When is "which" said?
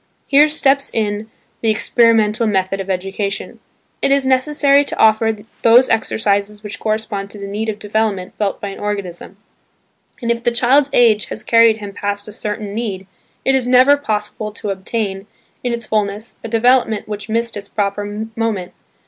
6.63-6.79, 17.07-17.29